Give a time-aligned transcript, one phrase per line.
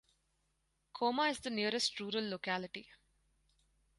[0.93, 2.87] Koma is the nearest rural locality.